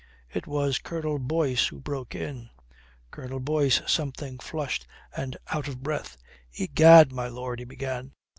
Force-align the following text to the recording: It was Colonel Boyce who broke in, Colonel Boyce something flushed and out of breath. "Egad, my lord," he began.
It 0.33 0.47
was 0.47 0.79
Colonel 0.79 1.19
Boyce 1.19 1.67
who 1.67 1.79
broke 1.79 2.15
in, 2.15 2.49
Colonel 3.11 3.39
Boyce 3.39 3.83
something 3.85 4.39
flushed 4.39 4.87
and 5.15 5.37
out 5.49 5.67
of 5.67 5.83
breath. 5.83 6.17
"Egad, 6.53 7.11
my 7.11 7.27
lord," 7.27 7.59
he 7.59 7.65
began. 7.65 8.13